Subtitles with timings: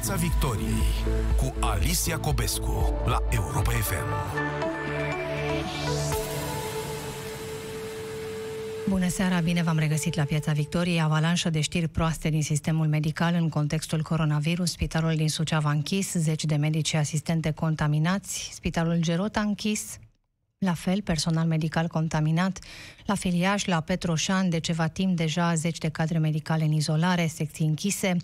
[0.00, 0.82] Piața Victoriei
[1.36, 3.94] cu Alicia Cobescu la Europa FM.
[8.88, 11.00] Bună seara, bine v-am regăsit la Piața Victoriei.
[11.00, 14.70] Avalanșă de știri proaste din sistemul medical în contextul coronavirus.
[14.70, 18.50] Spitalul din Suceava a închis, zeci de medici și asistente contaminați.
[18.52, 19.98] Spitalul Gerot a închis,
[20.58, 22.58] la fel, personal medical contaminat.
[23.04, 27.66] La Filiaș, la Petroșan, de ceva timp deja zeci de cadre medicale în izolare, secții
[27.66, 28.16] închise.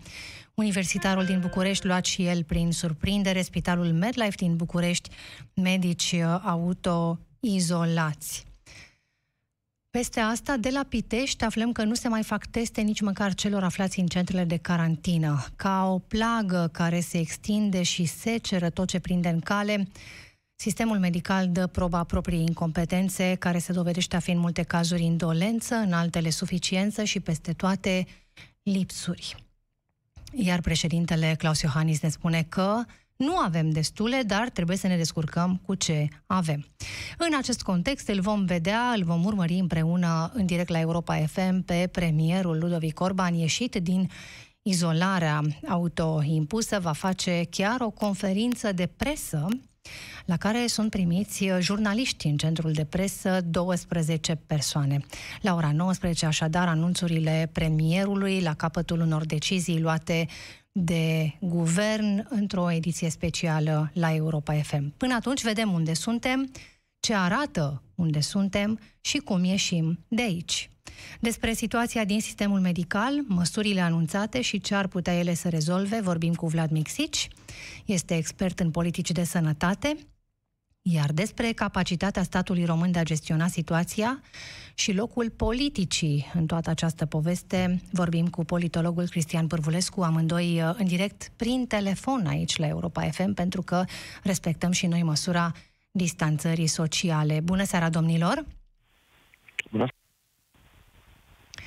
[0.56, 5.10] Universitarul din București, luat și el prin surprindere, Spitalul MedLife din București,
[5.54, 8.44] medici uh, auto-izolați.
[9.90, 13.62] Peste asta, de la Pitești, aflăm că nu se mai fac teste nici măcar celor
[13.62, 15.44] aflați în centrele de carantină.
[15.56, 19.88] Ca o plagă care se extinde și seceră tot ce prinde în cale,
[20.58, 25.74] Sistemul medical dă proba propriei incompetențe, care se dovedește a fi în multe cazuri indolență,
[25.74, 28.06] în altele suficiență și peste toate
[28.62, 29.45] lipsuri.
[30.32, 32.84] Iar președintele Claus Iohannis ne spune că
[33.16, 36.66] nu avem destule, dar trebuie să ne descurcăm cu ce avem.
[37.18, 41.64] În acest context îl vom vedea, îl vom urmări împreună în direct la Europa FM
[41.64, 44.10] pe premierul Ludovic Orban ieșit din
[44.62, 49.48] izolarea autoimpusă, va face chiar o conferință de presă
[50.24, 55.00] la care sunt primiți uh, jurnaliști în centrul de presă, 12 persoane.
[55.40, 60.26] La ora 19, așadar, anunțurile premierului la capătul unor decizii luate
[60.72, 64.94] de guvern într-o ediție specială la Europa FM.
[64.96, 66.50] Până atunci vedem unde suntem,
[67.00, 70.70] ce arată unde suntem și cum ieșim de aici.
[71.20, 76.34] Despre situația din sistemul medical, măsurile anunțate și ce ar putea ele să rezolve, vorbim
[76.34, 77.28] cu Vlad Mixici.
[77.84, 79.96] Este expert în politici de sănătate,
[80.82, 84.22] iar despre capacitatea statului român de a gestiona situația
[84.74, 90.86] și locul politicii în toată această poveste, vorbim cu politologul Cristian Pârvulescu, amândoi uh, în
[90.86, 93.84] direct prin telefon aici la Europa FM, pentru că
[94.22, 95.52] respectăm și noi măsura
[95.90, 97.40] distanțării sociale.
[97.40, 98.44] Bună seara, domnilor!
[99.70, 99.86] Bună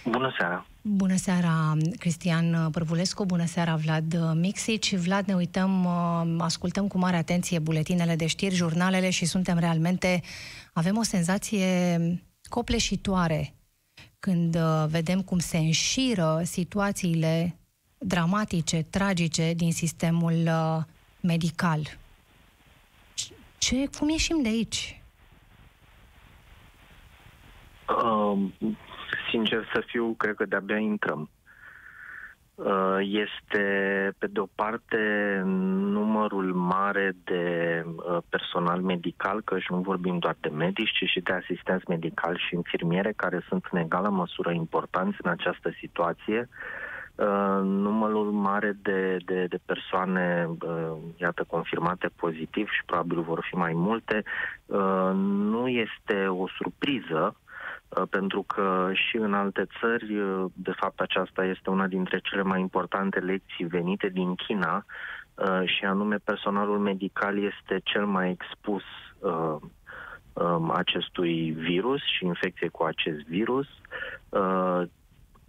[0.06, 0.66] Bună seara!
[0.82, 4.96] Bună seara, Cristian Părvulescu, bună seara, Vlad Mixici.
[4.96, 10.22] Vlad, ne uităm, uh, ascultăm cu mare atenție buletinele de știri, jurnalele și suntem realmente,
[10.74, 11.98] avem o senzație
[12.50, 13.54] copleșitoare
[14.20, 17.58] când uh, vedem cum se înșiră situațiile
[17.98, 20.84] dramatice, tragice din sistemul uh,
[21.22, 21.80] medical.
[23.58, 25.02] Ce, cum ieșim de aici?
[28.04, 28.54] Um,
[29.29, 31.29] sincer să fiu, cred că de-abia intrăm.
[32.56, 33.63] Uh, este,
[34.17, 34.97] pe de o parte,
[35.45, 41.19] numărul mare de uh, personal medical, că și nu vorbim doar de medici, ci și
[41.19, 46.50] de asistenți medicali și infirmiere, care sunt în egală măsură importanți în această situație.
[47.16, 50.50] Uh, numărul mare de, de, de persoane,
[51.18, 54.23] iată, confirmate pozitiv și probabil vor fi mai multe,
[55.51, 57.49] nu este o surpriză, Uh,
[58.09, 62.59] pentru că și în alte țări, uh, de fapt aceasta este una dintre cele mai
[62.59, 64.85] importante lecții venite din China,
[65.35, 68.83] uh, și anume personalul medical este cel mai expus
[69.19, 73.67] um, acestui virus și infecție cu acest virus.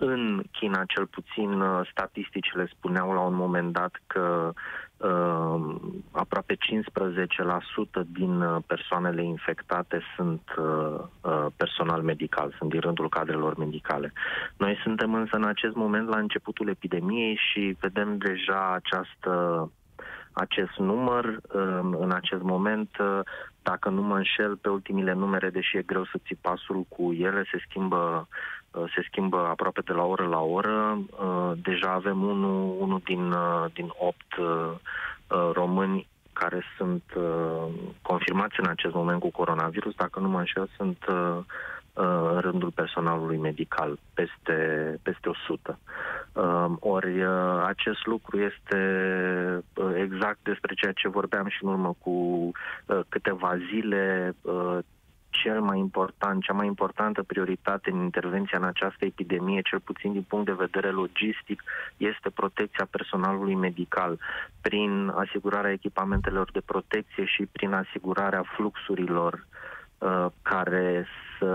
[0.03, 4.53] În China, cel puțin, statisticile spuneau la un moment dat că
[4.97, 5.77] uh,
[6.11, 6.59] aproape 15%
[8.07, 14.13] din uh, persoanele infectate sunt uh, uh, personal medical, sunt din rândul cadrelor medicale.
[14.57, 19.71] Noi suntem însă în acest moment la începutul epidemiei și vedem deja această
[20.33, 23.21] acest număr uh, în acest moment, uh,
[23.63, 27.45] dacă nu mă înșel, pe ultimile numere, deși e greu să ții pasul cu ele,
[27.51, 28.29] se schimbă
[28.71, 30.99] Uh, se schimbă aproape de la oră la oră.
[31.11, 34.35] Uh, deja avem unul, unul din, uh, din opt
[35.53, 37.03] români care sunt
[38.03, 40.99] confirmați în acest moment cu coronavirus, dacă nu mă înșel, sunt
[41.93, 44.55] în rândul personalului medical, peste,
[45.03, 45.79] peste 100.
[46.79, 47.25] Ori
[47.67, 48.81] acest lucru este
[49.95, 52.51] exact despre ceea ce vorbeam și în urmă cu
[53.09, 54.35] câteva zile,
[55.31, 60.25] cel mai important, cea mai importantă prioritate în intervenția în această epidemie, cel puțin din
[60.29, 61.63] punct de vedere logistic,
[61.97, 64.19] este protecția personalului medical
[64.61, 69.47] prin asigurarea echipamentelor de protecție și prin asigurarea fluxurilor
[69.99, 71.07] uh, care
[71.41, 71.51] să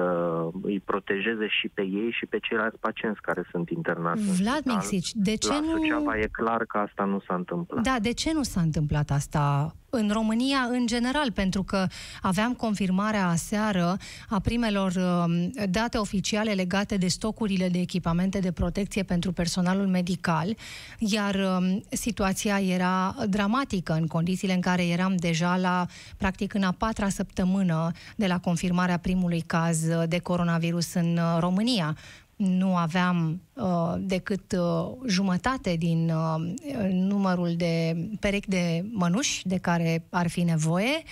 [0.61, 4.41] îi protejeze și pe ei și pe ceilalți pacienți care sunt internați.
[4.41, 5.77] Vlad Mixici, de ce La nu...
[5.77, 7.83] Suceava e clar că asta nu s-a întâmplat.
[7.83, 11.87] Da, de ce nu s-a întâmplat asta în România în general, pentru că
[12.21, 13.97] aveam confirmarea aseară
[14.29, 20.55] a primelor um, date oficiale legate de stocurile de echipamente de protecție pentru personalul medical,
[20.99, 25.85] iar um, situația era dramatică în condițiile în care eram deja la,
[26.17, 31.97] practic, în a patra săptămână de la confirmarea primului caz de coronavirus în uh, România
[32.35, 36.53] nu aveam uh, decât uh, jumătate din uh,
[36.91, 41.03] numărul de perechi de mănuși de care ar fi nevoie,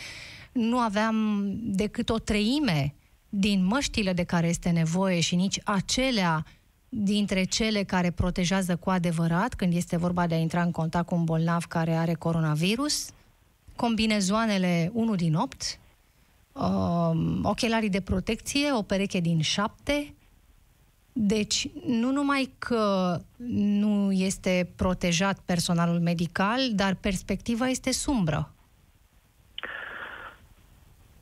[0.52, 2.94] nu aveam decât o treime
[3.30, 6.46] din măștile de care este nevoie și nici acelea
[6.90, 11.16] dintre cele care protejează cu adevărat când este vorba de a intra în contact cu
[11.16, 13.10] un bolnav care are coronavirus,
[13.76, 15.80] combinezoanele 1 din 8,
[16.52, 16.62] uh,
[17.44, 20.14] ochelarii de protecție, o pereche din 7,
[21.14, 23.18] deci, nu numai că
[23.48, 28.52] nu este protejat personalul medical, dar perspectiva este sumbră.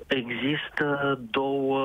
[0.08, 1.82] Există două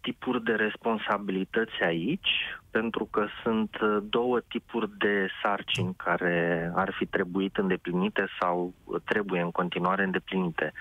[0.00, 2.28] tipuri de responsabilități aici,
[2.70, 8.74] pentru că sunt două tipuri de sarcini care ar fi trebuit îndeplinite sau
[9.04, 10.72] trebuie în continuare îndeplinite.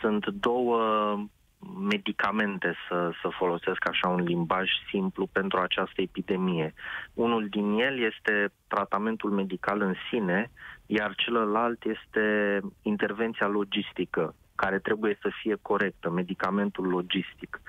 [0.00, 0.80] Sunt două
[1.78, 6.74] medicamente, să, să folosesc așa un limbaj simplu, pentru această epidemie.
[7.14, 10.50] Unul din el este tratamentul medical în sine,
[10.86, 17.60] iar celălalt este intervenția logistică, care trebuie să fie corectă, medicamentul logistic.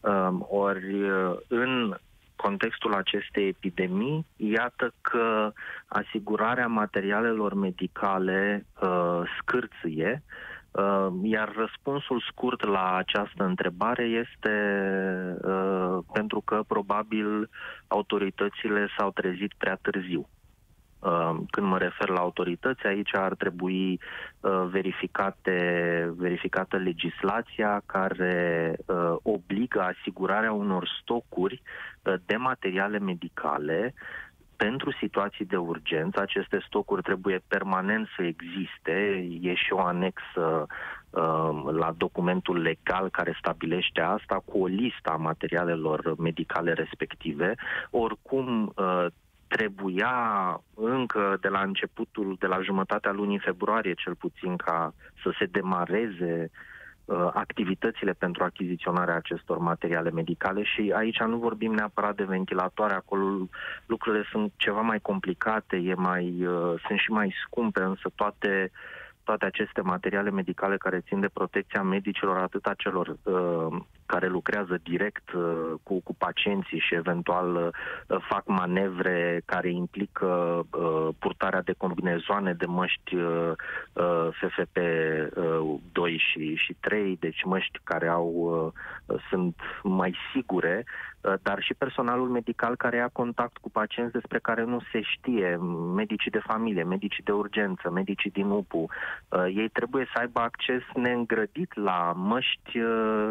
[0.00, 1.08] Um, ori
[1.48, 1.96] în
[2.36, 5.52] contextul acestei epidemii, iată că
[5.86, 10.51] asigurarea materialelor medicale uh, scârțâie, Uh,
[11.22, 14.56] iar răspunsul scurt la această întrebare este
[15.42, 17.50] uh, pentru că probabil
[17.86, 20.28] autoritățile s-au trezit prea târziu.
[20.98, 24.00] Uh, când mă refer la autorități, aici ar trebui
[24.70, 25.58] verificate,
[26.16, 28.76] verificată legislația care
[29.22, 31.62] obligă asigurarea unor stocuri
[32.26, 33.94] de materiale medicale
[34.64, 39.28] pentru situații de urgență, aceste stocuri trebuie permanent să existe.
[39.40, 40.66] E și o anexă
[41.10, 47.54] uh, la documentul legal care stabilește asta cu o listă a materialelor medicale respective.
[47.90, 49.06] Oricum, uh,
[49.46, 50.14] trebuia
[50.74, 56.50] încă de la începutul, de la jumătatea lunii februarie cel puțin, ca să se demareze
[56.50, 56.71] uh, Uh,
[57.32, 63.48] activitățile pentru achiziționarea acestor materiale medicale și aici nu vorbim neapărat de ventilatoare, acolo
[63.86, 68.70] lucrurile sunt ceva mai complicate, e mai, uh, sunt și mai scumpe, însă toate
[69.24, 74.78] toate aceste materiale medicale care țin de protecția medicilor, atât a celor uh, care lucrează
[74.82, 80.26] direct uh, cu, cu pacienții și eventual uh, fac manevre care implică
[80.70, 83.52] uh, purtarea de combinezoane, de măști uh,
[83.92, 88.26] uh, FFP2 uh, și, și 3, deci măști care au
[89.06, 90.84] uh, sunt mai sigure,
[91.20, 95.56] uh, dar și personalul medical care ia contact cu pacienți despre care nu se știe,
[95.94, 98.86] medicii de familie, medicii de urgență, medicii din UPU,
[99.28, 103.30] uh, ei trebuie să aibă acces neîngrădit la măști uh,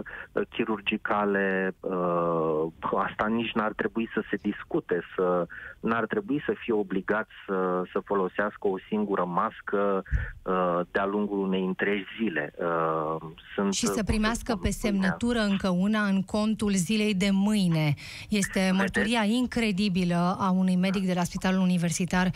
[0.62, 2.66] chirurgicale, uh,
[2.98, 5.48] asta nici n-ar trebui să se discute, să
[5.80, 10.04] n-ar trebui să fie obligat să, să folosească o singură mască
[10.42, 12.54] uh, de-a lungul unei întregi zile.
[12.58, 17.94] Uh, sunt, și să primească pe semnătură încă una în contul zilei de mâine.
[18.30, 22.32] Este mărturia incredibilă a unui medic de la Spitalul Universitar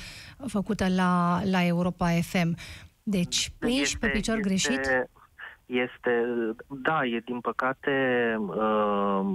[0.48, 2.56] făcută la, la Europa FM.
[3.04, 5.10] Deci, prins pe picior este, greșit?
[5.66, 6.26] Este,
[6.68, 9.26] da, e din păcate, uh,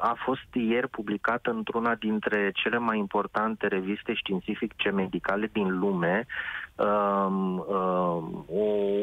[0.00, 6.26] a fost ieri publicată într-una dintre cele mai importante reviste științifice medicale din lume,
[6.76, 8.44] um, um,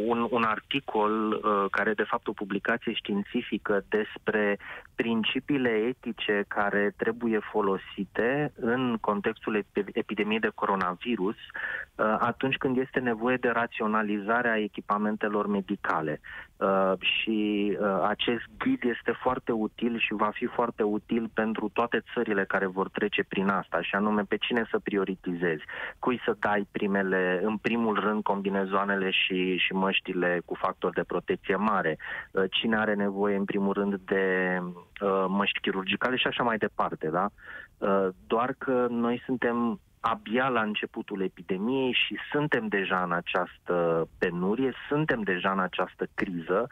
[0.07, 4.59] un, un articol uh, care de fapt o publicație științifică despre
[4.95, 13.37] principiile etice care trebuie folosite în contextul epidemiei de coronavirus uh, atunci când este nevoie
[13.37, 16.19] de raționalizarea echipamentelor medicale.
[16.59, 22.03] Uh, și uh, acest ghid este foarte util și va fi foarte util pentru toate
[22.13, 25.63] țările care vor trece prin asta, și anume pe cine să prioritizezi,
[25.99, 31.55] cui să dai primele, în primul rând combinezoanele și, și măștile cu factor de protecție
[31.55, 31.97] mare,
[32.31, 37.07] uh, cine are nevoie în primul rând de uh, măști chirurgicale și așa mai departe,
[37.07, 37.29] da?
[37.77, 44.73] Uh, doar că noi suntem abia la începutul epidemiei și suntem deja în această penurie,
[44.87, 46.67] suntem deja în această criză,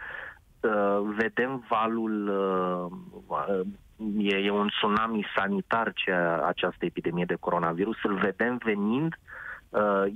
[0.60, 2.28] uh, vedem valul,
[3.28, 3.62] uh,
[4.18, 6.12] e, e un tsunami sanitar ce
[6.46, 9.20] această epidemie de coronavirus, îl vedem venind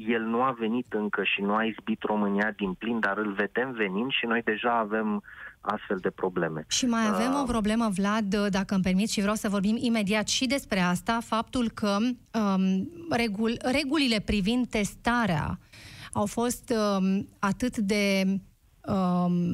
[0.07, 3.71] el nu a venit încă și nu a izbit România din plin, dar îl vedem
[3.71, 5.23] venind și noi deja avem
[5.61, 6.65] astfel de probleme.
[6.67, 10.27] Și mai avem uh, o problemă, Vlad, dacă îmi permiți, și vreau să vorbim imediat
[10.27, 15.59] și despre asta, faptul că um, regul, regulile privind testarea
[16.13, 18.50] au fost um, atât de Um,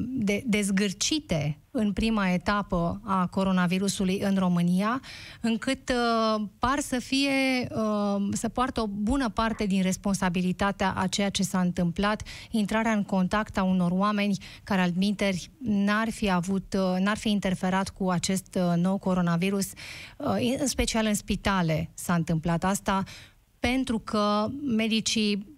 [0.06, 5.00] de, dezgârcite în prima etapă a coronavirusului în România,
[5.40, 11.28] încât uh, par să fie, uh, să poartă o bună parte din responsabilitatea a ceea
[11.28, 17.00] ce s-a întâmplat, intrarea în contact a unor oameni care admiteri n-ar fi avut, uh,
[17.00, 19.66] n-ar fi interferat cu acest uh, nou coronavirus,
[20.16, 23.02] uh, în special în spitale s-a întâmplat asta,
[23.60, 25.57] pentru că medicii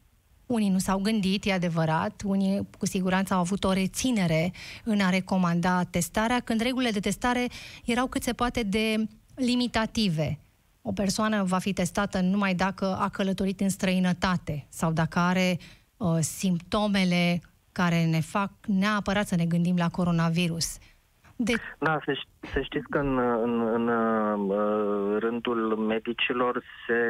[0.53, 4.53] unii nu s-au gândit, e adevărat, unii cu siguranță au avut o reținere
[4.85, 7.47] în a recomanda testarea, când regulile de testare
[7.85, 10.39] erau cât se poate de limitative.
[10.83, 15.59] O persoană va fi testată numai dacă a călătorit în străinătate sau dacă are
[15.97, 17.43] uh, simptomele
[17.73, 20.77] care ne fac neapărat să ne gândim la coronavirus.
[21.43, 21.55] De...
[21.79, 22.13] Da, să,
[22.53, 27.01] să știți că în, în, în uh, rândul medicilor se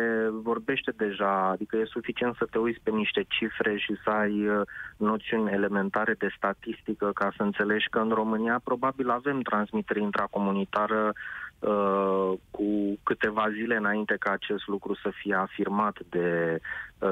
[0.42, 4.60] vorbește deja, adică e suficient să te uiți pe niște cifre și să ai uh,
[4.96, 11.12] noțiuni elementare de statistică ca să înțelegi că în România probabil avem transmitere intracomunitară
[11.60, 16.60] Uh, cu câteva zile înainte ca acest lucru să fie afirmat de uh,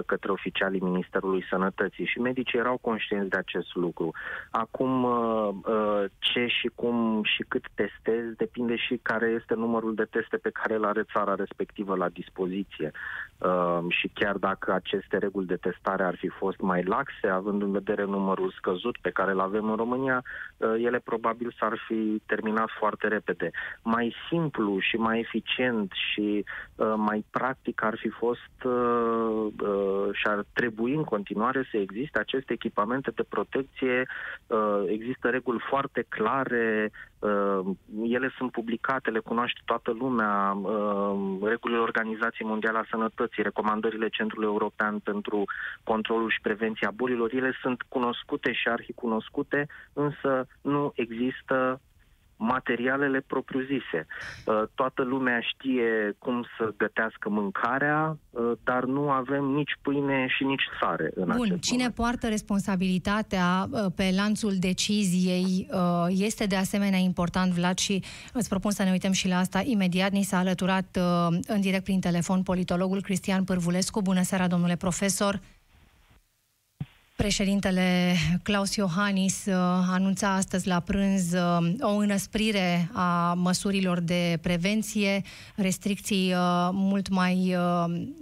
[0.06, 4.14] către oficialii Ministerului Sănătății și medicii erau conștienți de acest lucru.
[4.50, 10.36] Acum, uh, ce și cum și cât testezi depinde și care este numărul de teste
[10.36, 12.90] pe care îl are țara respectivă la dispoziție.
[13.88, 18.04] Și chiar dacă aceste reguli de testare ar fi fost mai laxe, având în vedere
[18.04, 20.22] numărul scăzut pe care îl avem în România,
[20.78, 23.50] ele probabil s-ar fi terminat foarte repede.
[23.82, 29.77] Mai simplu simplu și mai eficient și uh, mai practic ar fi fost uh, uh,
[30.12, 34.06] și ar trebui în continuare să existe aceste echipamente de protecție.
[34.46, 37.60] Uh, există reguli foarte clare, uh,
[38.02, 44.46] ele sunt publicate, le cunoaște toată lumea, uh, regulile Organizației Mondiale a Sănătății, recomandările Centrului
[44.46, 45.44] European pentru
[45.82, 51.80] controlul și prevenția bolilor, ele sunt cunoscute și arhicunoscute, însă nu există
[52.38, 54.06] materialele propriu-zise.
[54.44, 60.44] Uh, toată lumea știe cum să gătească mâncarea, uh, dar nu avem nici pâine și
[60.44, 61.94] nici sare în Bun, acest cine moment.
[61.94, 65.68] poartă responsabilitatea uh, pe lanțul deciziei
[66.08, 68.02] este de asemenea important, Vlad, și
[68.32, 70.10] îți propun să ne uităm și la asta imediat.
[70.10, 70.98] Ni s-a alăturat
[71.46, 74.02] în direct prin telefon politologul Cristian Pârvulescu.
[74.02, 75.40] Bună seara, domnule profesor!
[77.22, 79.54] Președintele Claus Iohannis uh,
[79.90, 85.22] anunța astăzi la prânz uh, o înăsprire a măsurilor de prevenție,
[85.56, 87.56] restricții uh, mult mai,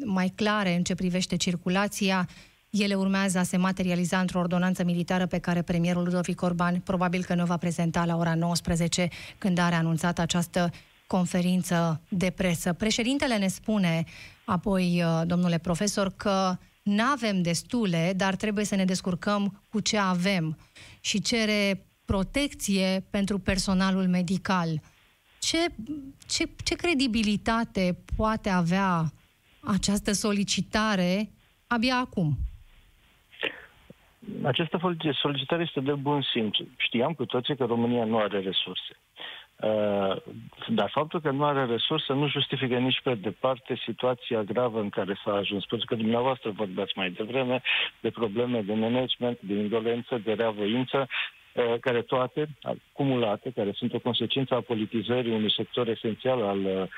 [0.05, 2.29] mai clare în ce privește circulația.
[2.71, 7.35] Ele urmează a se materializa într-o ordonanță militară pe care premierul Ludovic Orban probabil că
[7.35, 10.71] ne va prezenta la ora 19 când are anunțat această
[11.07, 12.73] conferință de presă.
[12.73, 14.05] Președintele ne spune
[14.45, 20.59] apoi, domnule profesor, că nu avem destule, dar trebuie să ne descurcăm cu ce avem
[21.01, 24.69] și cere protecție pentru personalul medical.
[25.41, 25.59] Ce,
[26.27, 29.13] ce, ce credibilitate poate avea
[29.61, 31.31] această solicitare
[31.67, 32.37] abia acum?
[34.43, 36.57] Această solicitare este de bun simț.
[36.77, 39.01] Știam cu toții că România nu are resurse.
[39.61, 40.17] Uh,
[40.69, 45.21] dar faptul că nu are resurse nu justifică nici pe departe situația gravă în care
[45.25, 45.65] s-a ajuns.
[45.65, 47.63] Pentru că dumneavoastră vorbeați mai devreme
[48.01, 51.09] de probleme de management, de indolență, de reavoință,
[51.53, 56.89] uh, care toate, acumulate, care sunt o consecință a politizării unui sector esențial al uh,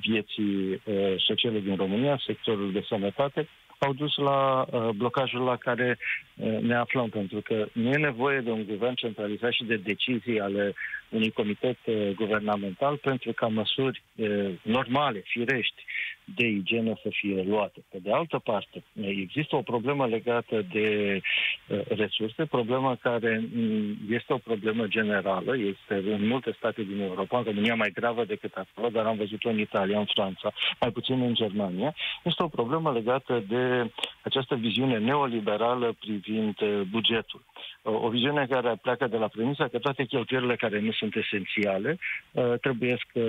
[0.00, 0.82] vieții
[1.16, 5.98] sociale din România, sectorul de sănătate, au dus la uh, blocajul la care
[6.36, 10.40] uh, ne aflăm, pentru că nu e nevoie de un guvern centralizat și de decizii
[10.40, 10.74] ale
[11.08, 15.84] unui comitet uh, guvernamental pentru ca măsuri uh, normale, firești,
[16.24, 17.84] de igienă să fie luate.
[17.90, 21.20] Pe de altă parte, există o problemă legată de
[21.68, 27.38] uh, resurse, problemă care mm, este o problemă generală, este în multe state din Europa,
[27.38, 31.20] în România mai gravă decât acolo, dar am văzut-o în Italia, în Franța, mai puțin
[31.20, 31.94] în Germania.
[32.22, 33.90] Este o problemă legată de
[34.22, 37.42] această viziune neoliberală privind uh, bugetul.
[37.82, 41.98] O viziune care pleacă de la premisa că toate cheltuielile care nu sunt esențiale
[42.32, 43.20] uh, trebuie să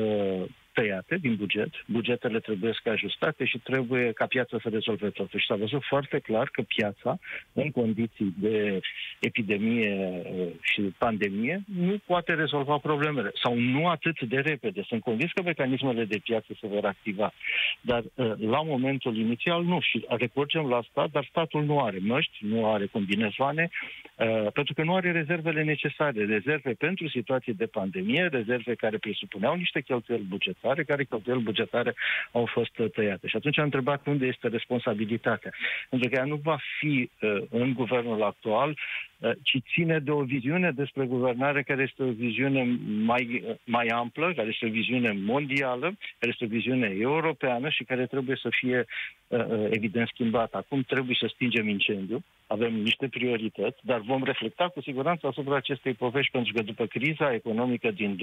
[0.75, 5.39] tăiate din buget, bugetele trebuie să ajustate și trebuie ca piața să rezolve totul.
[5.39, 7.19] Și s-a văzut foarte clar că piața,
[7.53, 8.79] în condiții de
[9.19, 13.31] epidemie uh, și pandemie, nu poate rezolva problemele.
[13.43, 14.81] Sau nu atât de repede.
[14.87, 17.33] Sunt convins că mecanismele de piață se vor activa,
[17.81, 19.79] dar uh, la momentul inițial nu.
[19.79, 24.83] Și recurgem la stat, dar statul nu are măști, nu are combinezoane, uh, pentru că
[24.83, 30.63] nu are rezervele necesare, rezerve pentru situații de pandemie, rezerve care presupuneau niște cheltuieli bugetare,
[30.83, 31.95] care cheltuieli bugetare
[32.31, 33.27] au fost tăiate.
[33.27, 35.51] Și atunci am întrebat unde este responsabilitatea.
[35.89, 40.21] Pentru că ea nu va fi uh, în guvernul actual, uh, ci ține de o
[40.21, 45.11] viziune despre guvernare care este o viziune mai, uh, mai amplă, care este o viziune
[45.11, 45.85] mondială,
[46.19, 48.85] care este o viziune europeană și care trebuie să fie
[49.27, 50.57] uh, uh evident schimbată.
[50.57, 55.93] Acum trebuie să stingem incendiu, avem niște priorități, dar vom reflecta cu siguranță asupra acestei
[55.93, 58.19] povești, pentru că după criza economică din 2007-2008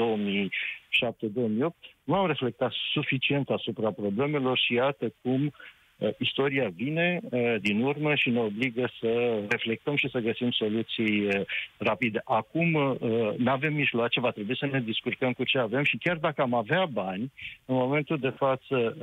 [2.05, 5.82] nu am reflectat suficient asupra problemelor și iată cum Uh,
[6.19, 11.41] istoria vine uh, din urmă și ne obligă să reflectăm și să găsim soluții uh,
[11.77, 12.21] rapide.
[12.25, 12.99] Acum
[13.37, 16.55] nu avem mijloace, va trebui să ne descurcăm cu ce avem și chiar dacă am
[16.55, 17.33] avea bani,
[17.65, 18.97] în momentul de față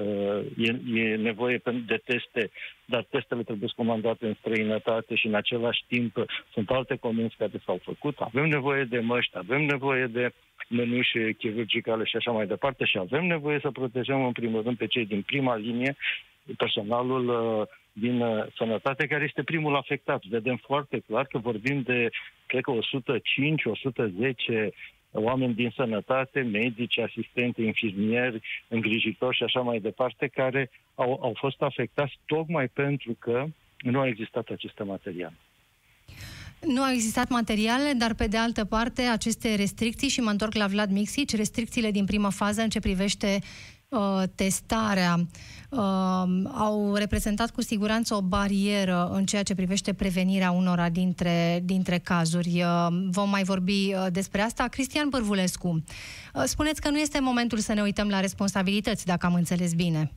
[0.58, 2.50] e, e nevoie de teste,
[2.86, 7.80] dar testele trebuie comandate în străinătate și în același timp sunt alte comenzi care s-au
[7.84, 8.18] făcut.
[8.18, 10.32] Avem nevoie de măști, avem nevoie de
[10.70, 14.88] mănuși chirurgicale și așa mai departe și avem nevoie să protejăm în primul rând pe
[14.88, 15.96] cei din prima linie
[16.58, 20.24] personalul uh, din uh, sănătate, care este primul afectat.
[20.24, 22.10] Vedem foarte clar că vorbim de,
[22.46, 22.72] cred că
[24.68, 24.70] 105-110
[25.12, 31.62] oameni din sănătate, medici, asistente, infirmieri, îngrijitori și așa mai departe, care au, au fost
[31.62, 33.46] afectați tocmai pentru că
[33.78, 35.38] nu au existat aceste materiale.
[36.62, 40.68] Nu au existat materiale, dar pe de altă parte aceste restricții, și mă întorc la
[40.68, 43.40] Vlad Mixici, restricțiile din prima fază în ce privește
[43.90, 45.16] uh, testarea
[45.70, 45.80] uh,
[46.54, 52.64] au reprezentat cu siguranță o barieră în ceea ce privește prevenirea unora dintre, dintre cazuri.
[52.64, 54.68] Uh, vom mai vorbi uh, despre asta.
[54.68, 59.34] Cristian Bărvulescu, uh, spuneți că nu este momentul să ne uităm la responsabilități, dacă am
[59.34, 60.12] înțeles bine.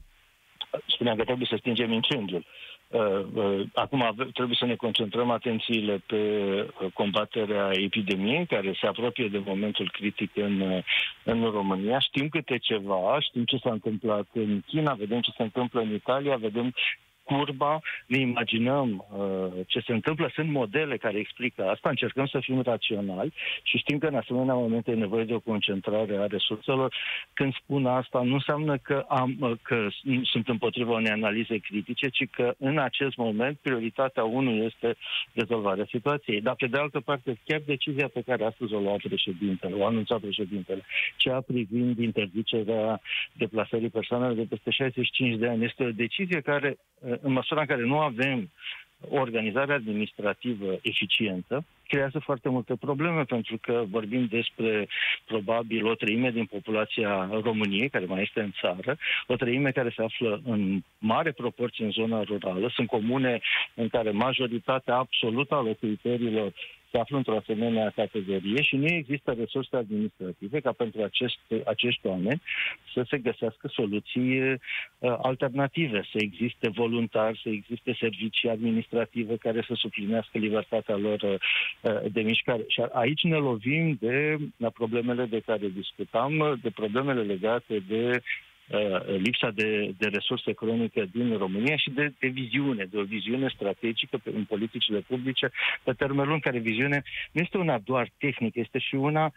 [0.87, 2.45] Spuneam că trebuie să stingem incendiul.
[2.47, 9.29] Uh, uh, acum trebuie să ne concentrăm atențiile pe uh, combaterea epidemiei, care se apropie
[9.29, 10.83] de momentul critic în,
[11.25, 11.99] în România.
[11.99, 16.37] Știm câte ceva, știm ce s-a întâmplat în China, vedem ce se întâmplă în Italia,
[16.37, 16.75] vedem
[17.23, 22.61] curba, ne imaginăm uh, ce se întâmplă, sunt modele care explică asta, încercăm să fim
[22.61, 23.33] raționali
[23.63, 26.95] și știm că în asemenea momente e nevoie de o concentrare a resurselor.
[27.33, 29.87] Când spun asta, nu înseamnă că, am, uh, că
[30.23, 34.97] sunt împotriva unei analize critice, ci că în acest moment prioritatea unul este
[35.33, 36.41] rezolvarea situației.
[36.41, 40.21] Dar pe de altă parte, chiar decizia pe care astăzi o lua președintele, o anunțat
[40.21, 40.83] președintele,
[41.17, 43.01] cea privind interzicerea
[43.33, 47.67] deplasării persoanelor de peste 65 de ani, este o decizie care uh, în măsura în
[47.67, 48.51] care nu avem
[49.09, 54.89] o organizare administrativă eficientă, creează foarte multe probleme, pentru că vorbim despre
[55.25, 60.03] probabil o treime din populația României, care mai este în țară, o treime care se
[60.03, 62.69] află în mare proporție în zona rurală.
[62.75, 63.41] Sunt comune
[63.75, 66.53] în care majoritatea absolută a locuitorilor
[66.93, 72.43] se află într-o asemenea categorie și nu există resurse administrative ca pentru aceste, acești oameni
[72.93, 74.59] să se găsească soluții uh,
[75.23, 81.35] alternative, să existe voluntari, să existe servicii administrative care să suplinească libertatea lor uh,
[82.13, 82.65] de mișcare.
[82.69, 84.39] Și aici ne lovim de
[84.75, 88.23] problemele de care discutam, de problemele legate de
[88.73, 93.49] Uh, lipsa de, de resurse economice din România și de, de viziune, de o viziune
[93.55, 95.51] strategică pe, în politicile publice
[95.83, 99.33] pe termen lung, care viziune nu este una doar tehnică, este și una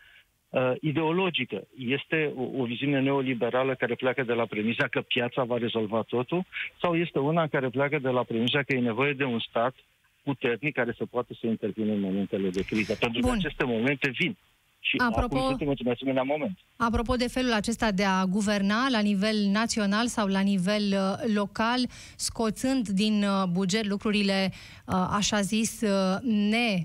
[0.50, 1.68] uh, ideologică.
[1.78, 6.46] Este o, o viziune neoliberală care pleacă de la premisa că piața va rezolva totul
[6.82, 9.76] sau este una care pleacă de la premisa că e nevoie de un stat
[10.28, 12.94] puternic care să poată să intervină în momentele de criză.
[13.00, 13.30] Pentru Bun.
[13.30, 14.34] că aceste momente vin.
[14.88, 16.58] Și apropo, acum suntem într-un asemenea moment.
[16.78, 21.80] Apropo de felul acesta de a guverna la nivel național sau la nivel uh, local,
[22.16, 24.52] scoțând din uh, buget lucrurile,
[24.86, 26.18] uh, așa zis, uh,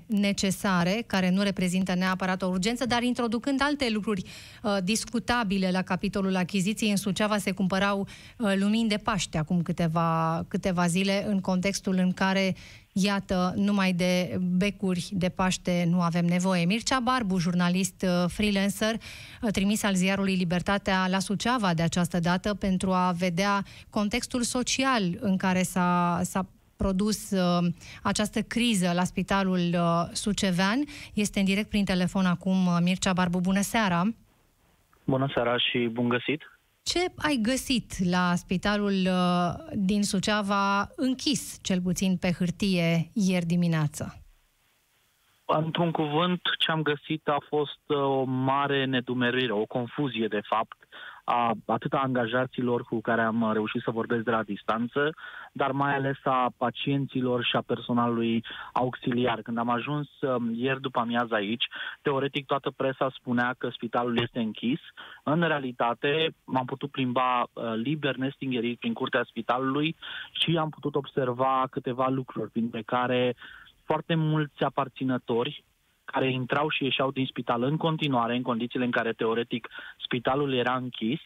[0.07, 4.23] nenecesare, care nu reprezintă neapărat o urgență, dar introducând alte lucruri
[4.63, 6.91] uh, discutabile la capitolul achiziției.
[6.91, 8.01] În Suceava se cumpărau
[8.39, 12.55] uh, lumini de Paște acum câteva, câteva zile, în contextul în care
[12.93, 16.65] Iată, numai de becuri de Paște nu avem nevoie.
[16.65, 18.95] Mircea Barbu, jurnalist uh, freelancer,
[19.43, 25.03] uh, trimis al ziarului Libertatea la Suceava de această dată pentru a vedea contextul social
[25.21, 27.67] în care s-a, s-a produs uh,
[28.03, 30.79] această criză la spitalul uh, sucevean.
[31.15, 33.41] Este în direct prin telefon acum uh, Mircea Barbu.
[33.41, 34.03] Bună seara!
[35.05, 36.43] Bună seara și bun găsit!
[36.83, 44.15] Ce ai găsit la spitalul uh, din Suceava închis, cel puțin pe hârtie, ieri dimineață?
[45.45, 50.77] Într-un cuvânt, ce am găsit a fost uh, o mare nedumerire, o confuzie, de fapt,
[51.31, 55.15] a atât a angajaților cu care am reușit să vorbesc de la distanță,
[55.53, 59.43] dar mai ales a pacienților și a personalului auxiliar.
[59.43, 61.65] Când am ajuns um, ieri după amiază aici,
[62.03, 64.81] teoretic toată presa spunea că spitalul este închis.
[65.23, 69.97] În realitate, m-am putut plimba uh, liber, nestingerit prin curtea spitalului
[70.33, 73.35] și am putut observa câteva lucruri, printre care
[73.85, 75.65] foarte mulți aparținători
[76.13, 79.69] care intrau și ieșeau din spital în continuare, în condițiile în care teoretic
[79.99, 81.21] spitalul era închis,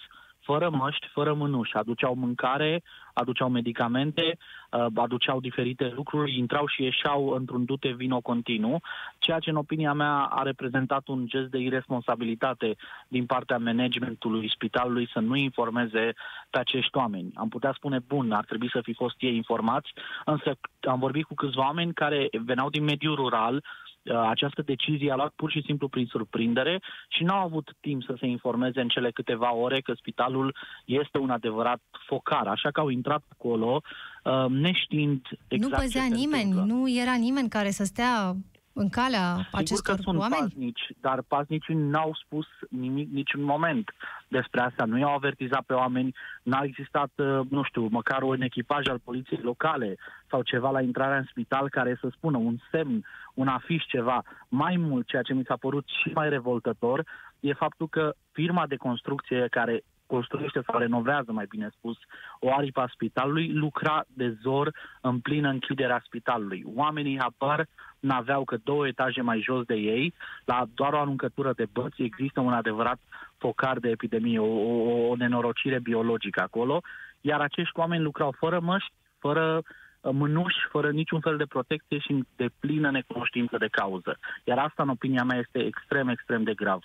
[0.44, 1.74] fără măști, fără mânuși.
[1.74, 4.38] Aduceau mâncare, aduceau medicamente,
[4.70, 8.80] uh, aduceau diferite lucruri, intrau și ieșeau într-un dute vino continuu,
[9.18, 12.76] ceea ce în opinia mea a reprezentat un gest de irresponsabilitate
[13.08, 16.12] din partea managementului spitalului să nu informeze
[16.50, 17.32] pe acești oameni.
[17.34, 19.92] Am putea spune, bun, ar trebui să fi fost ei informați,
[20.24, 25.14] însă am vorbit cu câțiva oameni care veneau din mediul rural, Uh, această decizie a
[25.14, 29.10] luat pur și simplu prin surprindere și n-au avut timp să se informeze în cele
[29.10, 33.80] câteva ore că spitalul este un adevărat focar, așa că au intrat acolo
[34.24, 36.74] uh, neștiind exact Nu păzea nimeni, întâmplă.
[36.74, 38.36] nu era nimeni care să stea
[38.74, 40.40] în calea Sigur acestor că sunt oameni?
[40.40, 43.90] paznici, dar paznicii n-au spus nimic niciun moment
[44.28, 44.84] despre asta.
[44.84, 49.40] Nu i-au avertizat pe oameni, n-a existat, uh, nu știu, măcar un echipaj al poliției
[49.42, 49.96] locale
[50.30, 54.22] sau ceva la intrarea în spital care să spună un semn, un afiș, ceva.
[54.48, 57.04] Mai mult, ceea ce mi s-a părut și mai revoltător,
[57.40, 59.82] e faptul că firma de construcție care
[60.14, 61.96] construiește sau renovează, mai bine spus,
[62.40, 66.62] o aripă a spitalului, lucra de zor în plină închidere a spitalului.
[66.74, 67.66] Oamenii apar
[68.00, 72.40] n-aveau că două etaje mai jos de ei, la doar o aruncătură de băți, există
[72.40, 72.98] un adevărat
[73.38, 76.80] focar de epidemie, o, o, o nenorocire biologică acolo,
[77.20, 82.24] iar acești oameni lucrau fără măști, fără uh, mânuși, fără niciun fel de protecție și
[82.36, 84.18] de plină necunoștință de cauză.
[84.44, 86.80] Iar asta, în opinia mea, este extrem, extrem de grav.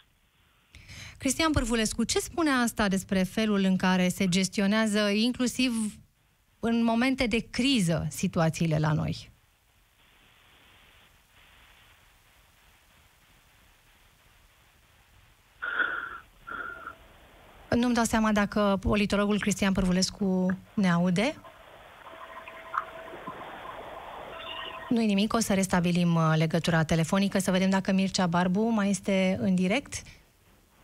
[1.18, 5.74] Cristian Pârvulescu, ce spune asta despre felul în care se gestionează inclusiv
[6.60, 9.32] în momente de criză situațiile la noi?
[17.70, 21.36] Nu-mi dau seama dacă politologul Cristian Pârvulescu ne aude.
[24.90, 29.38] Nu-i nimic, o să restabilim uh, legătura telefonică, să vedem dacă Mircea Barbu mai este
[29.42, 30.02] în direct.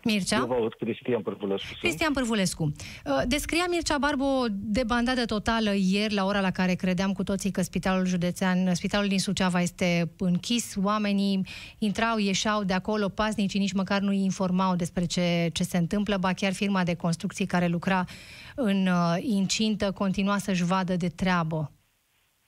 [0.08, 0.38] Mircea?
[0.38, 1.68] Eu vă aud, Cristian Pârvulescu.
[1.80, 2.64] Cristian Pârvulescu.
[2.64, 7.52] Uh, descria Mircea Barbu o debandadă totală ieri, la ora la care credeam cu toții
[7.52, 11.42] că spitalul județean, spitalul din Suceava este închis, oamenii
[11.78, 16.34] intrau, ieșeau de acolo, pasnicii nici măcar nu informau despre ce, ce se întâmplă, ba
[16.34, 18.06] chiar firma de construcții care lucra
[18.56, 21.72] în uh, incintă continua să-și vadă de treabă.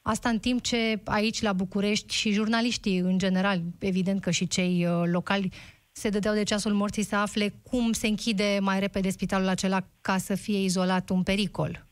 [0.02, 4.86] Asta în timp ce aici la București și jurnaliștii în general, evident că și cei
[4.86, 5.52] uh, locali
[5.97, 10.17] se dădeau de ceasul morții să afle cum se închide mai repede spitalul acela ca
[10.17, 11.88] să fie izolat un pericol.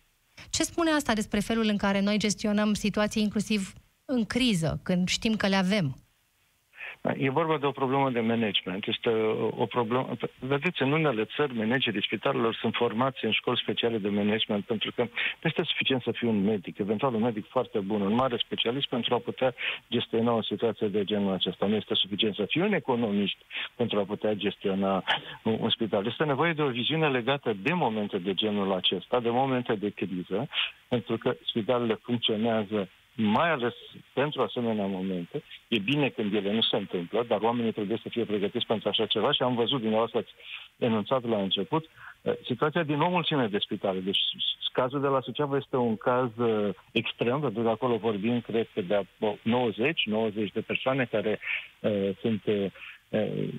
[0.49, 3.73] Ce spune asta despre felul în care noi gestionăm situații inclusiv
[4.05, 6.04] în criză, când știm că le avem?
[7.13, 8.87] E vorba de o problemă de management.
[8.87, 9.09] Este
[9.57, 10.17] o problemă...
[10.39, 15.01] Vedeți, în unele țări, managerii spitalelor sunt formați în școli speciale de management pentru că
[15.01, 15.09] nu
[15.41, 19.13] este suficient să fii un medic, eventual un medic foarte bun, un mare specialist pentru
[19.13, 19.53] a putea
[19.89, 21.65] gestiona o situație de genul acesta.
[21.65, 23.35] Nu este suficient să fii un economist
[23.75, 25.03] pentru a putea gestiona
[25.43, 26.05] un, un spital.
[26.05, 30.47] Este nevoie de o viziune legată de momente de genul acesta, de momente de criză,
[30.87, 33.73] pentru că spitalele funcționează mai ales
[34.13, 38.25] pentru asemenea momente, e bine când ele nu se întâmplă, dar oamenii trebuie să fie
[38.25, 40.33] pregătiți pentru așa ceva și am văzut, dumneavoastră ați
[40.77, 41.85] enunțat la început,
[42.21, 43.99] eh, situația din o mulțime de spitale.
[43.99, 44.19] Deci
[44.71, 48.81] cazul de la Suceava este un caz eh, extrem, pentru că acolo vorbim, cred că,
[48.81, 49.05] de
[49.41, 51.39] 90, 90 de persoane care
[51.79, 52.65] uh, sunt uh,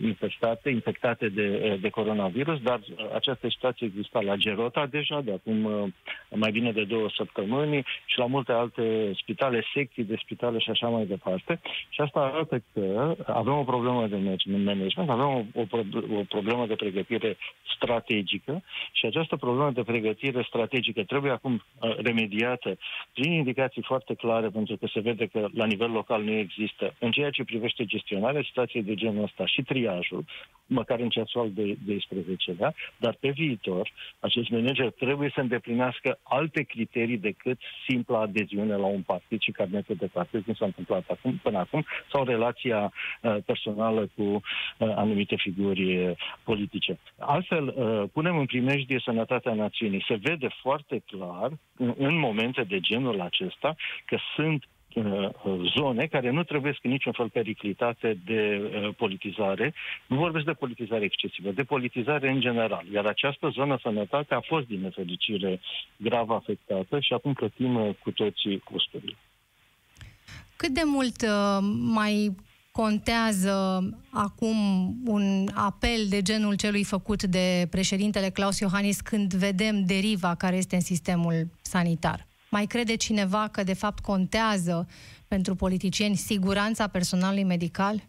[0.02, 2.80] infestate, infectate de, de coronavirus, dar
[3.14, 5.92] această situație exista la Gerota deja, de acum
[6.30, 10.88] mai bine de două săptămâni și la multe alte spitale, secții de spitale și așa
[10.88, 11.60] mai departe.
[11.88, 15.78] Și asta arată că avem o problemă de management, avem o, o,
[16.18, 17.36] o problemă de pregătire
[17.74, 21.62] strategică și această problemă de pregătire strategică trebuie acum
[21.96, 22.78] remediată
[23.12, 26.94] prin indicații foarte clare, pentru că se vede că la nivel local nu există.
[26.98, 30.24] În ceea ce privește gestionarea situației de genul ăsta, acesta și triajul,
[30.66, 37.18] măcar în ceasul al 12-lea, dar pe viitor acest manager trebuie să îndeplinească alte criterii
[37.18, 41.58] decât simpla adeziune la un partid și carnetul de partid, cum s-a întâmplat acum, până
[41.58, 44.40] acum, sau relația uh, personală cu uh,
[44.78, 46.98] anumite figuri politice.
[47.18, 50.04] Altfel, uh, punem în primejdie sănătatea națiunii.
[50.08, 54.75] Se vede foarte clar, în, în momente de genul acesta, că sunt Uh,
[55.76, 59.74] zone care nu trebuie în niciun fel periclitate de uh, politizare.
[60.06, 62.84] Nu vorbesc de politizare excesivă, de politizare în general.
[62.92, 65.60] Iar această zonă sănătate a fost, din nefericire,
[65.96, 69.16] grav afectată și acum plătim uh, cu toții costurile.
[70.56, 71.26] Cât de mult
[71.92, 72.36] mai
[72.70, 73.54] contează
[74.10, 74.56] acum
[75.04, 80.74] un apel de genul celui făcut de președintele Claus Iohannis când vedem deriva care este
[80.74, 82.26] în sistemul sanitar?
[82.56, 84.86] Mai crede cineva că de fapt contează
[85.28, 88.08] pentru politicieni siguranța personalului medical?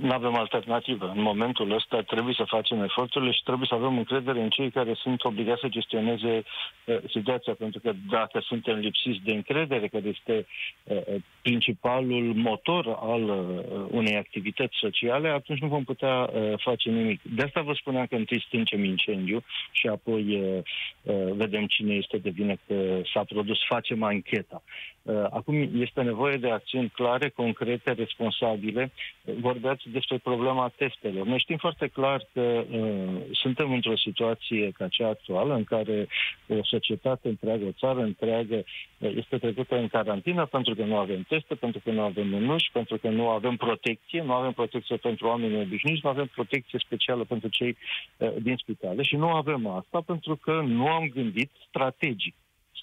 [0.00, 1.12] Nu avem alternativă.
[1.16, 4.94] În momentul ăsta trebuie să facem eforturile și trebuie să avem încredere în cei care
[4.94, 6.44] sunt obligați să gestioneze
[6.84, 10.46] uh, situația, pentru că dacă suntem lipsiți de încredere, care este
[10.84, 17.20] uh, principalul motor al uh, unei activități sociale, atunci nu vom putea uh, face nimic.
[17.22, 20.62] De asta vă spuneam că întâi stâncem incendiu și apoi uh,
[21.02, 24.62] uh, vedem cine este de vină că s-a produs, facem ancheta.
[25.02, 28.92] Uh, acum este nevoie de acțiuni clare, concrete, responsabile.
[29.22, 31.26] Vorbeați despre problema testelor.
[31.26, 36.08] Noi știm foarte clar că uh, suntem într-o situație ca cea actuală, în care
[36.48, 38.64] o societate întreagă, o țară întreagă
[38.98, 42.70] uh, este trecută în carantină pentru că nu avem teste, pentru că nu avem mânuși,
[42.72, 47.24] pentru că nu avem protecție, nu avem protecție pentru oamenii obișnuiți, nu avem protecție specială
[47.24, 47.76] pentru cei
[48.16, 52.34] uh, din spitale și nu avem asta pentru că nu am gândit strategic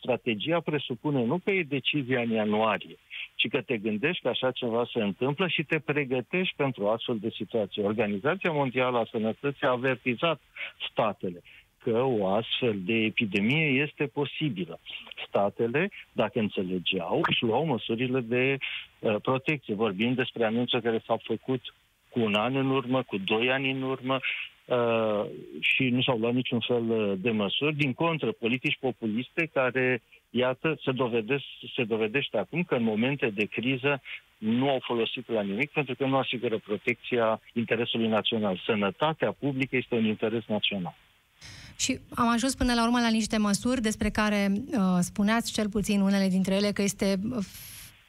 [0.07, 2.95] strategia presupune nu că e decizia în ianuarie,
[3.35, 7.29] ci că te gândești că așa ceva se întâmplă și te pregătești pentru astfel de
[7.29, 7.83] situație.
[7.83, 10.41] Organizația Mondială a Sănătății a avertizat
[10.89, 11.41] statele
[11.83, 14.79] că o astfel de epidemie este posibilă.
[15.27, 18.57] Statele, dacă înțelegeau, își luau măsurile de
[18.99, 19.73] uh, protecție.
[19.73, 21.61] Vorbim despre anunțuri care s-au făcut
[22.09, 24.19] cu un an în urmă, cu doi ani în urmă,
[24.67, 25.25] Uh,
[25.60, 27.75] și nu s-au luat niciun fel uh, de măsuri.
[27.75, 31.43] Din contră, politici populiste care, iată, se, dovedesc,
[31.75, 34.01] se dovedește acum că în momente de criză
[34.38, 38.62] nu au folosit la nimic pentru că nu asigură protecția interesului național.
[38.65, 40.95] Sănătatea publică este un interes național.
[41.77, 46.01] Și am ajuns până la urmă la niște măsuri despre care uh, spuneați cel puțin
[46.01, 47.45] unele dintre ele că este uh,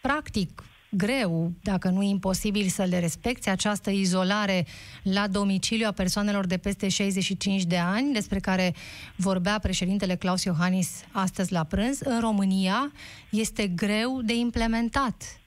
[0.00, 4.64] practic greu, dacă nu imposibil, să le respecte această izolare
[5.02, 8.72] la domiciliu a persoanelor de peste 65 de ani, despre care
[9.16, 12.92] vorbea președintele Claus Iohannis astăzi la prânz, în România
[13.30, 15.40] este greu de implementat.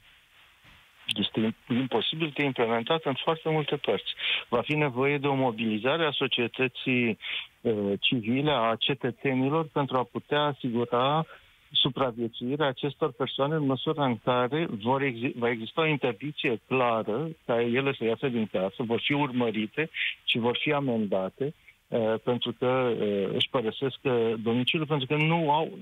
[1.16, 4.14] Este imposibil de implementat în foarte multe părți.
[4.50, 7.18] Va fi nevoie de o mobilizare a societății
[7.62, 11.26] uh, civile, a cetățenilor, pentru a putea asigura
[11.72, 17.62] supraviețuirea acestor persoane în măsura în care vor exi- va exista o interdicție clară ca
[17.62, 19.90] ele să iasă din casă, vor fi urmărite
[20.24, 21.54] și vor fi amendate
[21.88, 25.78] uh, pentru că uh, își părăsesc uh, domiciliul, pentru că nu au,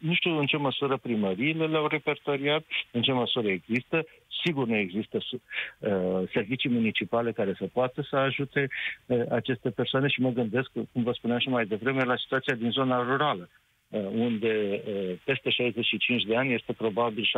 [0.00, 4.04] nu știu în ce măsură primăriile le-au repertoriat, în ce măsură există,
[4.44, 8.68] sigur nu există uh, servicii municipale care să poată să ajute
[9.06, 12.70] uh, aceste persoane și mă gândesc, cum vă spuneam și mai devreme, la situația din
[12.70, 13.48] zona rurală.
[13.92, 17.28] Uh, unde uh, peste 65 de ani este probabil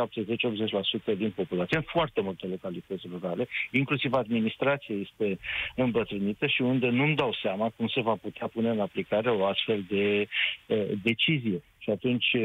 [1.13, 5.37] 70-80% din populație, în foarte multe localități rurale, inclusiv administrația este
[5.75, 9.85] îmbătrânită și unde nu-mi dau seama cum se va putea pune în aplicare o astfel
[9.89, 10.27] de
[10.67, 11.61] uh, decizie.
[11.77, 12.35] Și atunci,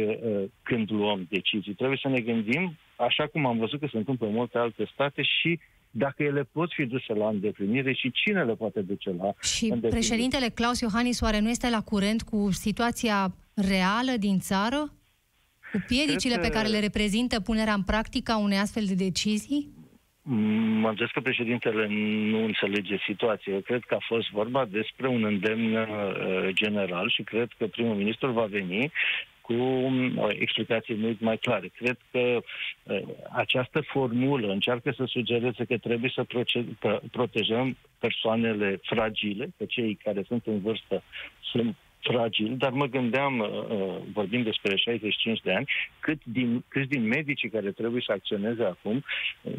[0.63, 4.33] când luăm decizii, trebuie să ne gândim, așa cum am văzut că se întâmplă în
[4.33, 5.59] multe alte state, și
[5.91, 10.49] dacă ele pot fi duse la îndeplinire și cine le poate duce la Și președintele
[10.49, 14.93] Claus Iohannis oare nu este la curent cu situația reală din țară?
[15.73, 16.41] Cu piedicile că...
[16.41, 19.79] pe care le reprezintă punerea în practică a unei astfel de decizii?
[20.83, 21.87] Mă înțeles că președintele
[22.31, 23.53] nu înțelege situația.
[23.53, 25.87] Eu cred că a fost vorba despre un îndemn uh,
[26.53, 28.93] general și cred că primul ministru va veni
[29.51, 31.71] cu uh, explicații mult mai clare.
[31.77, 32.41] Cred că
[32.83, 36.27] uh, această formulă încearcă să sugereze că trebuie să
[37.11, 41.03] protejăm persoanele fragile, pe cei care sunt în vârstă
[41.41, 45.69] sunt fragil, dar mă gândeam, uh, uh, vorbind despre 65 de ani,
[46.01, 49.05] cât din, câți din medicii care trebuie să acționeze acum,
[49.43, 49.53] uh,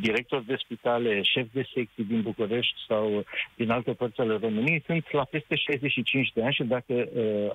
[0.00, 5.12] directori de spitale, șef de secții din București sau din alte părți ale României, sunt
[5.12, 7.08] la peste 65 de ani și dacă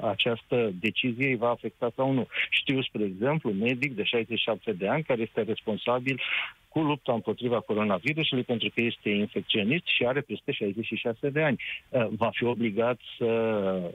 [0.10, 2.28] această decizie îi va afecta sau nu.
[2.50, 6.22] Știu, spre exemplu, medic de 67 de ani care este responsabil
[6.70, 11.62] cu cu lupta împotriva coronavirusului pentru că este infecționist și are peste 66 de ani.
[11.90, 13.26] Uh, va fi obligat să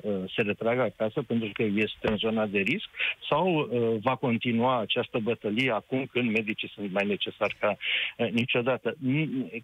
[0.03, 2.89] uh, se retragă acasă pentru că este în zona de risc
[3.29, 7.77] sau uh, va continua această bătălie acum când medicii sunt mai necesari ca
[8.31, 8.97] niciodată.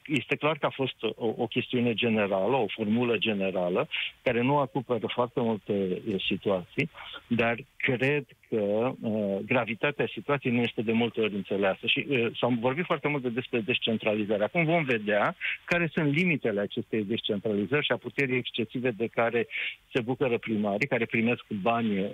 [0.06, 3.88] Este clar că a fost o, o chestiune generală, o formulă generală,
[4.22, 6.90] care nu acoperă foarte multe situații,
[7.26, 12.50] dar cred că uh, gravitatea situației nu este de multe ori înțeleasă și uh, s-au
[12.60, 14.44] vorbit foarte mult despre descentralizare.
[14.44, 19.46] Acum vom vedea care sunt limitele acestei descentralizări și a puterii excesive de care
[19.92, 22.10] se bucură primarii, care primesc bani uh,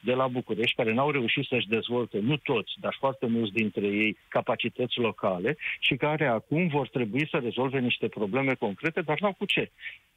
[0.00, 4.16] de la București, care n-au reușit să-și dezvolte, nu toți, dar foarte mulți dintre ei,
[4.28, 9.44] capacități locale și care acum vor trebui să rezolve niște probleme concrete, dar n-au cu
[9.44, 9.70] ce.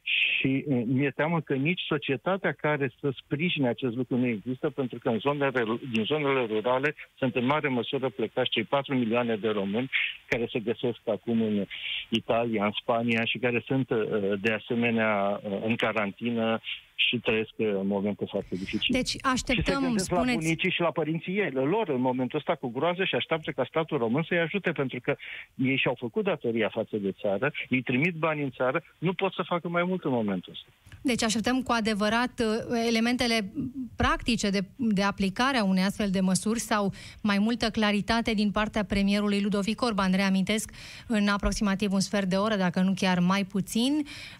[0.04, 4.98] Și uh, mi-e teamă că nici societatea care să sprijine acest lucru nu există, pentru
[4.98, 9.48] că în zonele, din zonele rurale sunt în mare măsură plecați cei 4 milioane de
[9.48, 9.90] români
[10.26, 11.64] care se găsesc acum în
[12.08, 13.98] Italia, în Spania și care sunt uh,
[14.40, 16.60] de asemenea uh, în carantină
[16.94, 18.94] și trăiesc în momentul foarte dificil.
[18.94, 20.10] Deci așteptăm, și spuneți...
[20.10, 23.64] la bunicii și la părinții ei, lor în momentul ăsta cu groază și așteaptă ca
[23.68, 25.16] statul român să-i ajute, pentru că
[25.54, 29.42] ei și-au făcut datoria față de țară, îi trimit bani în țară, nu pot să
[29.46, 30.68] facă mai mult în momentul ăsta.
[31.02, 33.52] Deci așteptăm cu adevărat uh, elementele
[33.96, 38.84] practice de, de aplicare a unei astfel de măsuri sau mai multă claritate din partea
[38.84, 40.12] premierului Ludovic Orban.
[40.12, 40.72] Reamintesc
[41.06, 43.92] în aproximativ un sfert de oră, dacă nu chiar mai puțin,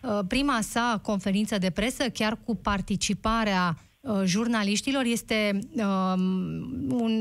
[0.03, 3.94] uh, prima sa conferință de presă, chiar cu participarea Uh,
[4.25, 6.21] jurnaliștilor este um,
[6.91, 7.15] un,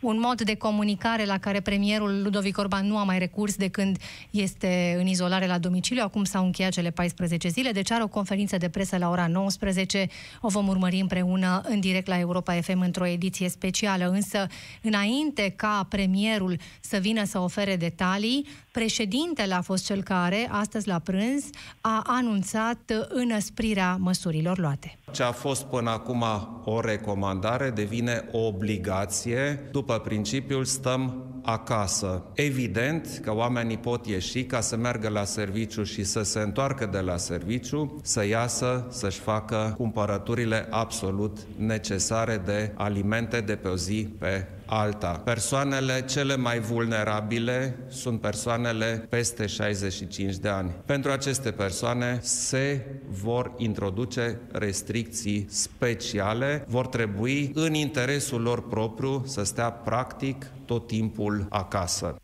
[0.00, 3.96] un mod de comunicare la care premierul Ludovic Orban nu a mai recurs de când
[4.30, 6.02] este în izolare la domiciliu.
[6.02, 10.08] Acum s-au încheiat cele 14 zile, deci are o conferință de presă la ora 19.
[10.40, 14.08] O vom urmări împreună în direct la Europa FM într-o ediție specială.
[14.08, 14.46] Însă,
[14.82, 20.98] înainte ca premierul să vină să ofere detalii, președintele a fost cel care, astăzi la
[20.98, 21.44] prânz,
[21.80, 24.98] a anunțat înăsprirea măsurilor luate.
[25.12, 26.24] Ce a fost până acum
[26.64, 29.68] o recomandare devine o obligație.
[29.70, 32.22] După principiul stăm acasă.
[32.34, 36.98] Evident că oamenii pot ieși ca să meargă la serviciu și să se întoarcă de
[36.98, 44.08] la serviciu, să iasă, să-și facă cumpărăturile absolut necesare de alimente de pe o zi
[44.18, 45.20] pe alta.
[45.24, 50.70] Persoanele cele mai vulnerabile sunt persoanele peste 65 de ani.
[50.84, 59.42] Pentru aceste persoane se vor introduce restricții speciale, vor trebui în interesul lor propriu să
[59.42, 62.21] stea practic tot timpul acasă.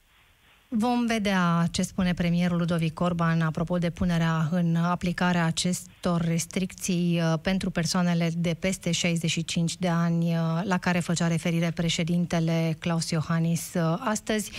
[0.70, 7.20] Vom vedea ce spune premierul Ludovic Orban apropo de punerea în aplicare a acestor restricții
[7.20, 13.10] uh, pentru persoanele de peste 65 de ani uh, la care făcea referire președintele Claus
[13.10, 14.50] Iohannis uh, astăzi.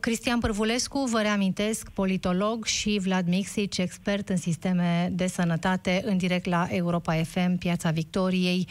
[0.00, 6.46] Cristian Pârvulescu, vă reamintesc, politolog și Vlad Mixic, expert în sisteme de sănătate, în direct
[6.46, 8.68] la Europa FM, Piața Victoriei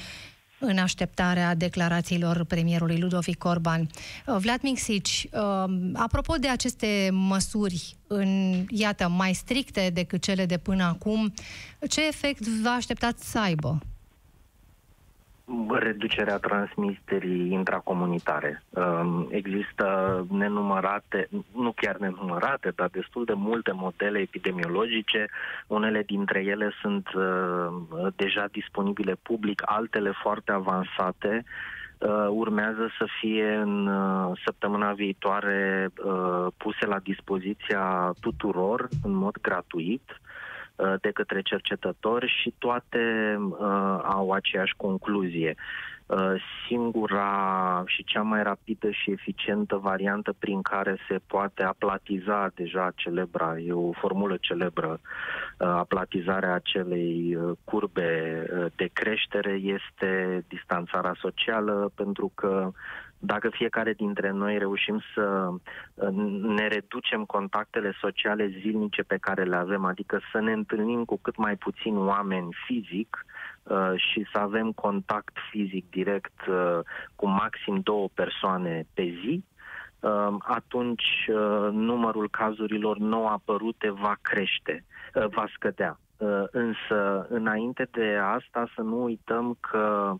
[0.65, 3.81] în așteptarea declarațiilor premierului Ludovic Orban.
[3.81, 10.57] Uh, Vlad Mixici, uh, apropo de aceste măsuri, în, iată, mai stricte decât cele de
[10.57, 11.33] până acum,
[11.89, 13.81] ce efect vă așteptați să aibă?
[15.69, 18.63] Reducerea transmiterii intracomunitare.
[18.69, 19.85] Um, există
[20.29, 25.29] nenumărate, nu chiar nenumărate, dar destul de multe modele epidemiologice.
[25.67, 31.43] Unele dintre ele sunt uh, deja disponibile public, altele foarte avansate
[31.97, 35.89] uh, urmează să fie în uh, săptămâna viitoare
[36.57, 40.22] puse la dispoziția tuturor în mod gratuit Uh,
[41.01, 43.57] de către cercetători și toate uh,
[44.03, 45.55] au aceeași concluzie.
[46.05, 46.33] Uh,
[46.67, 53.57] singura și cea mai rapidă și eficientă variantă prin care se poate aplatiza deja celebra,
[53.59, 58.43] e o formulă celebră, uh, aplatizarea acelei uh, curbe
[58.75, 62.71] de creștere este distanțarea socială, pentru că
[63.25, 65.49] dacă fiecare dintre noi reușim să
[66.41, 71.37] ne reducem contactele sociale zilnice pe care le avem, adică să ne întâlnim cu cât
[71.37, 73.25] mai puțin oameni fizic,
[73.63, 76.79] Uh, și să avem contact fizic direct uh,
[77.15, 79.43] cu maxim două persoane pe zi,
[79.99, 81.29] uh, atunci
[81.71, 85.97] numărul cazurilor nou apărute va crește, va scădea.
[86.51, 90.13] Însă, înainte de asta, să nu uităm că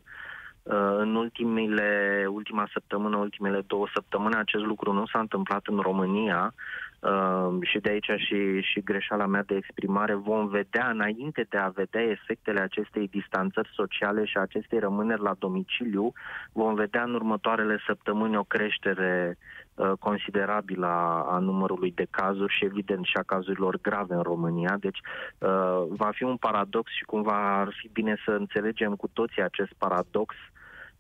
[0.98, 6.54] în ultimele, ultima săptămână, ultimele două săptămâni, acest lucru nu s-a întâmplat în România.
[7.00, 11.68] Uh, și de aici și, și greșeala mea de exprimare, vom vedea înainte de a
[11.68, 16.14] vedea efectele acestei distanțări sociale și acestei rămâneri la domiciliu,
[16.52, 19.63] vom vedea în următoarele săptămâni o creștere uh,
[20.00, 24.78] considerabilă a, a numărului de cazuri și evident și a cazurilor grave în România.
[24.80, 25.00] Deci
[25.38, 29.72] uh, va fi un paradox și cumva ar fi bine să înțelegem cu toții acest
[29.78, 30.36] paradox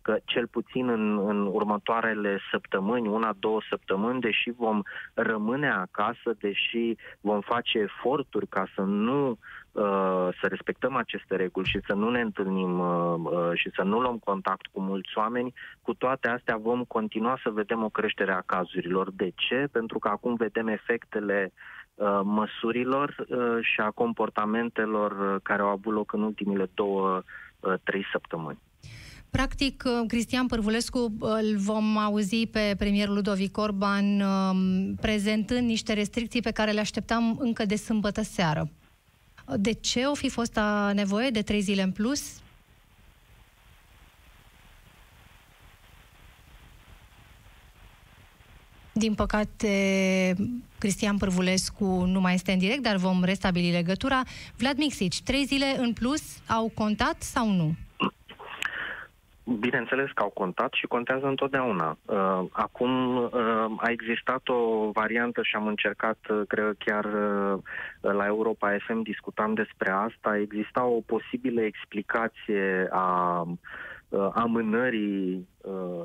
[0.04, 4.82] că cel puțin în, în următoarele săptămâni, una, două săptămâni, deși vom
[5.14, 11.80] rămâne acasă, deși vom face eforturi ca să nu uh, să respectăm aceste reguli și
[11.88, 15.94] să nu ne întâlnim uh, uh, și să nu luăm contact cu mulți oameni, cu
[15.94, 19.12] toate astea vom continua să vedem o creștere a cazurilor.
[19.12, 19.68] De ce?
[19.72, 21.52] Pentru că acum vedem efectele
[21.96, 27.22] uh, măsurilor uh, și a comportamentelor care au avut loc în ultimile două,
[27.60, 28.60] uh, trei săptămâni.
[29.34, 35.94] Practic, uh, Cristian Părvulescu uh, îl vom auzi pe premierul Ludovic Orban um, prezentând niște
[35.94, 38.70] restricții pe care le așteptam încă de sâmbătă seară.
[39.58, 40.60] De ce o fi fost
[40.94, 42.22] nevoie de trei zile în plus?
[48.92, 50.36] Din păcate,
[50.78, 54.24] Cristian Părvulescu nu mai este în direct, dar vom restabili legătura.
[54.58, 57.76] Vlad Mixici, trei zile în plus au contat sau nu?
[59.46, 61.98] Bineînțeles că au contat și contează întotdeauna.
[62.06, 63.32] Uh, acum uh,
[63.78, 67.06] a existat o variantă și am încercat, uh, cred chiar
[68.02, 73.48] la Europa FM discutam despre asta, exista o posibilă explicație a
[74.34, 75.48] amânării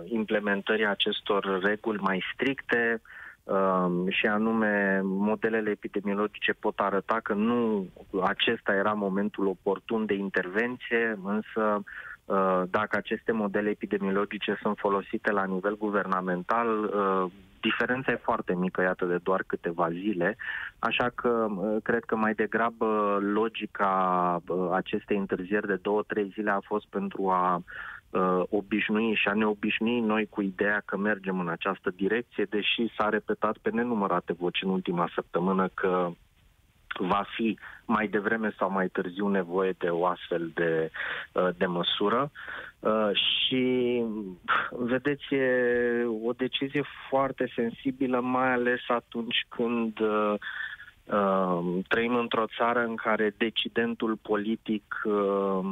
[0.04, 3.00] implementării acestor reguli mai stricte
[4.08, 7.88] și anume modelele epidemiologice pot arăta că nu
[8.22, 11.84] acesta era momentul oportun de intervenție, însă Uh,
[12.70, 19.04] dacă aceste modele epidemiologice sunt folosite la nivel guvernamental, uh, diferența e foarte mică, iată,
[19.04, 20.36] de doar câteva zile,
[20.78, 26.86] așa că uh, cred că mai degrabă logica acestei întârzieri de două-trei zile a fost
[26.86, 27.62] pentru a
[28.48, 33.08] obișnui și a ne obișnui noi cu ideea că mergem în această direcție, deși s-a
[33.08, 36.10] repetat pe nenumărate voci în ultima săptămână că
[36.98, 40.90] va fi mai devreme sau mai târziu nevoie de o astfel de,
[41.32, 42.30] uh, de măsură.
[42.80, 44.02] Uh, și,
[44.70, 50.00] vedeți, e o decizie foarte sensibilă, mai ales atunci când
[51.10, 55.64] uh, Uh, trăim într-o țară în care decidentul politic uh,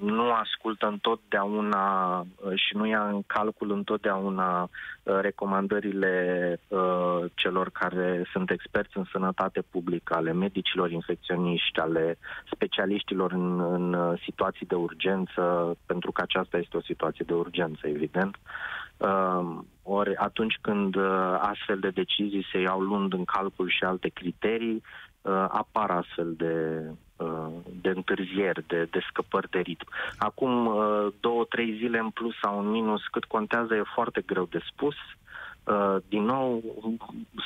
[0.00, 6.14] nu ascultă întotdeauna uh, și nu ia în calcul întotdeauna uh, recomandările
[6.68, 12.18] uh, celor care sunt experți în sănătate publică, ale medicilor infecționiști, ale
[12.52, 17.86] specialiștilor în, în uh, situații de urgență, pentru că aceasta este o situație de urgență,
[17.86, 18.36] evident.
[18.36, 18.87] Uh,
[19.82, 24.82] ori atunci când uh, astfel de decizii se iau luând în calcul și alte criterii,
[25.22, 26.82] uh, apar astfel de,
[27.16, 27.48] uh,
[27.80, 29.86] de întârzieri, de, de scăpări de ritm.
[30.18, 34.46] Acum, uh, două, trei zile în plus sau în minus, cât contează, e foarte greu
[34.50, 34.94] de spus.
[35.64, 36.62] Uh, din nou,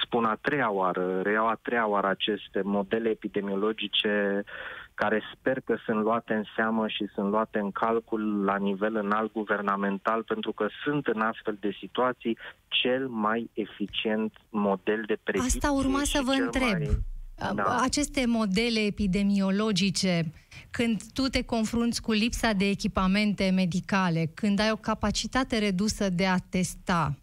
[0.03, 4.45] spun a treia oară, reiau a treia oară aceste modele epidemiologice
[4.95, 9.33] care sper că sunt luate în seamă și sunt luate în calcul la nivel înalt
[9.33, 12.39] guvernamental, pentru că sunt în astfel de situații
[12.69, 15.61] cel mai eficient model de predicție.
[15.63, 16.79] Asta urma să vă întreb.
[16.79, 17.01] Mai...
[17.55, 17.79] Da.
[17.83, 20.33] Aceste modele epidemiologice,
[20.71, 26.27] când tu te confrunți cu lipsa de echipamente medicale, când ai o capacitate redusă de
[26.27, 27.17] a testa,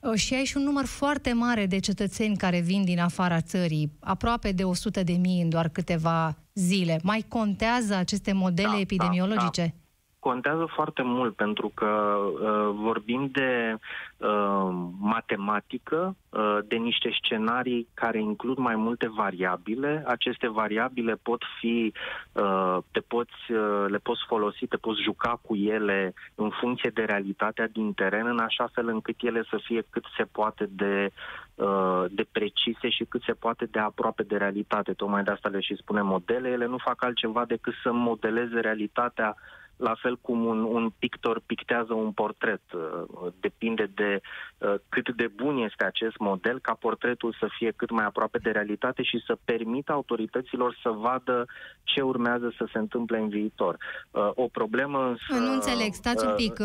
[0.00, 3.92] Uh, și ai și un număr foarte mare de cetățeni care vin din afara țării,
[4.00, 7.00] aproape de 100 de mii în doar câteva zile.
[7.02, 9.60] Mai contează aceste modele da, epidemiologice?
[9.60, 9.85] Da, da
[10.28, 13.78] contează foarte mult pentru că uh, vorbim de
[14.16, 14.68] uh,
[14.98, 20.02] matematică, uh, de niște scenarii care includ mai multe variabile.
[20.06, 21.92] Aceste variabile pot fi,
[22.32, 27.04] uh, te poți, uh, le poți folosi, te poți juca cu ele în funcție de
[27.04, 31.10] realitatea din teren, în așa fel încât ele să fie cât se poate de
[31.54, 34.92] uh, de precise și cât se poate de aproape de realitate.
[34.92, 36.48] Tocmai de asta le și spune modele.
[36.48, 39.36] Ele nu fac altceva decât să modeleze realitatea
[39.76, 42.62] la fel cum un, un pictor pictează un portret.
[42.72, 44.20] Uh, depinde de
[44.58, 48.50] uh, cât de bun este acest model ca portretul să fie cât mai aproape de
[48.50, 51.46] realitate și să permită autorităților să vadă
[51.82, 53.76] ce urmează să se întâmple în viitor.
[54.10, 55.44] Uh, o problemă însă...
[55.44, 56.60] Nu înțeleg, stați un pic.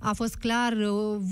[0.00, 0.72] A fost clar,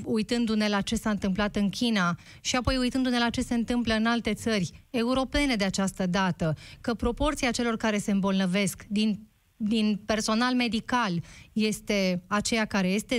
[0.05, 4.07] uitându-ne la ce s-a întâmplat în China și apoi uitându-ne la ce se întâmplă în
[4.07, 9.19] alte țări europene de această dată, că proporția celor care se îmbolnăvesc din
[9.57, 11.13] din personal medical
[11.53, 13.17] este aceea care este,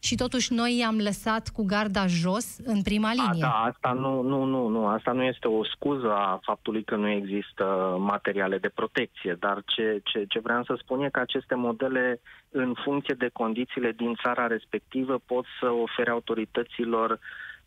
[0.00, 3.44] și totuși noi i-am lăsat cu garda jos în prima linie.
[3.44, 6.96] A, da, asta nu, nu, nu, nu, asta nu este o scuză a faptului că
[6.96, 11.54] nu există materiale de protecție, dar ce, ce, ce vreau să spun e că aceste
[11.54, 17.18] modele, în funcție de condițiile din țara respectivă, pot să ofere autorităților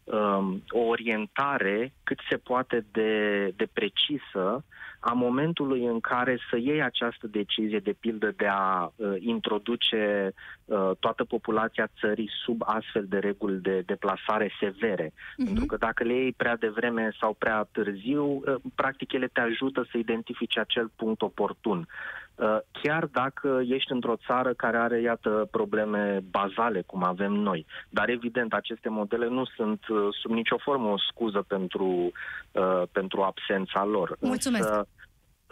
[0.04, 4.64] um, o orientare cât se poate de, de precisă
[5.04, 10.34] a momentului în care să iei această decizie, de pildă, de a uh, introduce
[10.66, 15.08] uh, toată populația țării sub astfel de reguli de deplasare severe.
[15.10, 15.46] Uh-huh.
[15.46, 19.88] Pentru că dacă le iei prea devreme sau prea târziu, uh, practic ele te ajută
[19.92, 21.88] să identifici acel punct oportun.
[22.36, 27.66] Uh, chiar dacă ești într-o țară care are, iată, probleme bazale, cum avem noi.
[27.90, 32.12] Dar, evident, aceste modele nu sunt uh, sub nicio formă o scuză pentru,
[32.52, 34.18] uh, pentru absența lor.
[34.20, 34.68] Mulțumesc!
[34.68, 34.88] Însă,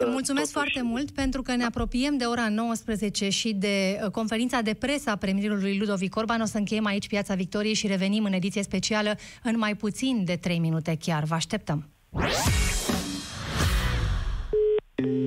[0.04, 0.72] Mulțumesc Totuși...
[0.72, 5.16] foarte mult pentru că ne apropiem de ora 19 și de conferința de presă a
[5.16, 6.40] premierului Ludovic Orban.
[6.40, 10.36] O să încheiem aici Piața Victoriei și revenim în ediție specială în mai puțin de
[10.36, 11.24] 3 minute chiar.
[11.24, 11.88] Vă așteptăm!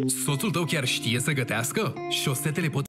[0.08, 1.94] Soțul tău chiar știe să gătească?
[2.10, 2.86] Șosetele pot